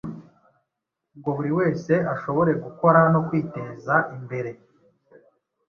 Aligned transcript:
ngo 1.17 1.29
buri 1.37 1.51
wese 1.59 1.93
ashobore 2.13 2.51
gukora 2.63 2.99
no 3.13 3.21
kwiteza 3.27 3.95
imbere 4.17 4.51